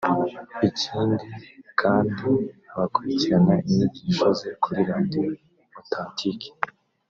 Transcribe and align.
Ikindi 0.69 1.27
kandi 1.81 2.27
abakurikiranira 2.73 3.65
inyigisho 3.69 4.27
ze 4.39 4.49
kuri 4.63 4.81
radio 4.91 5.23
Authentique 5.79 6.49